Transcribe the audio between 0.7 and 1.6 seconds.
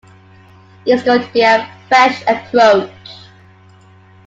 It's going to be